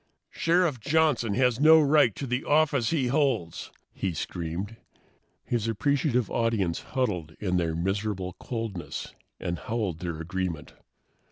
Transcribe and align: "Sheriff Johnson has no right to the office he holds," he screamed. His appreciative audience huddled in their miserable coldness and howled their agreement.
"Sheriff 0.31 0.79
Johnson 0.79 1.35
has 1.35 1.59
no 1.59 1.79
right 1.79 2.15
to 2.15 2.25
the 2.25 2.43
office 2.43 2.89
he 2.89 3.05
holds," 3.05 3.71
he 3.93 4.15
screamed. 4.15 4.77
His 5.45 5.67
appreciative 5.67 6.27
audience 6.31 6.79
huddled 6.79 7.35
in 7.39 7.57
their 7.57 7.75
miserable 7.75 8.33
coldness 8.39 9.13
and 9.39 9.59
howled 9.59 9.99
their 9.99 10.19
agreement. 10.19 10.73